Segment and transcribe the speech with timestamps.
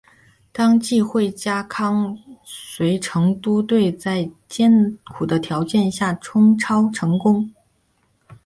[0.51, 7.47] 当季惠家康随成都队在艰苦的条件下冲超成功。